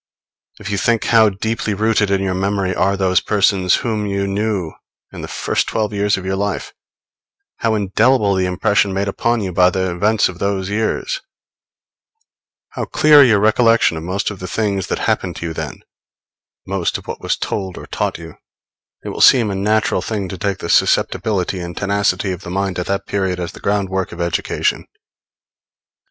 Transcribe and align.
If 0.59 0.71
you 0.71 0.79
think 0.79 1.03
how 1.03 1.29
deeply 1.29 1.75
rooted 1.75 2.09
in 2.09 2.21
your 2.23 2.33
memory 2.33 2.73
are 2.73 2.97
those 2.97 3.19
persons 3.19 3.75
whom 3.85 4.07
you 4.07 4.25
knew 4.25 4.71
in 5.13 5.21
the 5.21 5.27
first 5.27 5.67
twelve 5.67 5.93
years 5.93 6.17
of 6.17 6.25
your 6.25 6.37
life, 6.37 6.73
how 7.57 7.75
indelible 7.75 8.33
the 8.33 8.47
impression 8.47 8.95
made 8.95 9.07
upon 9.07 9.41
you 9.41 9.53
by 9.53 9.69
the 9.69 9.91
events 9.91 10.27
of 10.27 10.39
those 10.39 10.71
years, 10.71 11.21
how 12.69 12.85
clear 12.85 13.23
your 13.23 13.39
recollection 13.39 13.95
of 13.95 14.01
most 14.01 14.31
of 14.31 14.39
the 14.39 14.47
things 14.47 14.87
that 14.87 14.97
happened 14.97 15.35
to 15.35 15.45
you 15.45 15.53
then, 15.53 15.83
most 16.65 16.97
of 16.97 17.05
what 17.07 17.21
was 17.21 17.37
told 17.37 17.77
or 17.77 17.85
taught 17.85 18.17
you, 18.17 18.37
it 19.05 19.09
will 19.09 19.21
seem 19.21 19.51
a 19.51 19.55
natural 19.55 20.01
thing 20.01 20.27
to 20.29 20.37
take 20.39 20.57
the 20.57 20.69
susceptibility 20.71 21.59
and 21.59 21.77
tenacity 21.77 22.31
of 22.31 22.41
the 22.41 22.49
mind 22.49 22.79
at 22.79 22.87
that 22.87 23.05
period 23.05 23.39
as 23.39 23.51
the 23.51 23.59
ground 23.59 23.87
work 23.87 24.11
of 24.11 24.19
education. 24.19 24.87